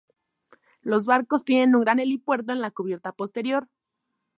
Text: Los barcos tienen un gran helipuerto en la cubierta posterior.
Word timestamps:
Los 0.81 1.05
barcos 1.05 1.43
tienen 1.43 1.75
un 1.75 1.81
gran 1.81 1.99
helipuerto 1.99 2.51
en 2.53 2.61
la 2.61 2.71
cubierta 2.71 3.11
posterior. 3.11 3.67